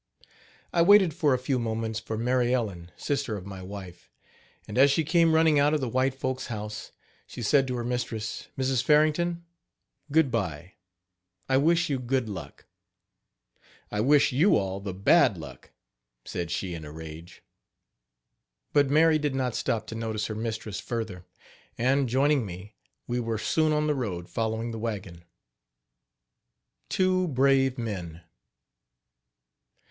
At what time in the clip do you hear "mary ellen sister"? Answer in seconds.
2.17-3.37